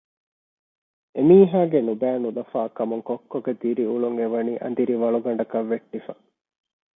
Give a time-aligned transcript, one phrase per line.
[1.15, 6.13] އެމީހާގެ ނުބައި ނުލަފާކަމުން ކޮއްކޮގެ ދިރިއުޅުން އެވަނީ އަނދިރި ވަޅުގަނޑަކަށް ވެއްޓިފަ